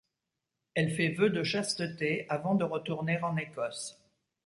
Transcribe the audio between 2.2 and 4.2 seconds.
avant de retourner en Écosse.